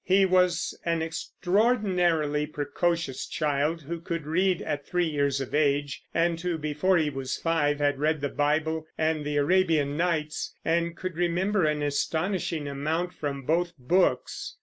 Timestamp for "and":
6.11-6.41, 8.97-9.23, 10.65-10.97